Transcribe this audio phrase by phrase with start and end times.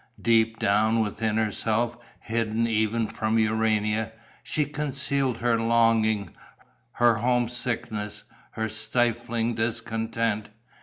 [0.19, 6.31] Deep down within herself, hidden even from Urania, she concealed her longing,
[6.93, 10.49] her home sickness, her stifling discontent.